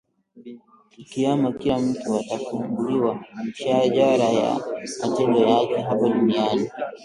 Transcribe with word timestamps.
kiyama 1.09 1.51
kila 1.51 1.79
mtu 1.79 2.15
atafunguliwa 2.19 3.25
shajara 3.53 4.23
ya 4.25 4.59
matendo 5.01 5.39
yake 5.39 5.81
hapa 5.81 6.09
duniani 6.09 6.69